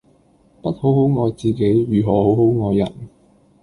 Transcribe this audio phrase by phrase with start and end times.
[0.63, 2.91] 不好好愛自己如何好好愛人